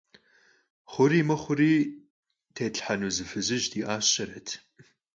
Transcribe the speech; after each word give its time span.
Xhuri 0.91 1.21
mıxhuri 1.27 1.73
têtlhhenu 2.55 3.09
zı 3.15 3.25
fızıj 3.29 3.63
di'aşeret. 3.71 4.47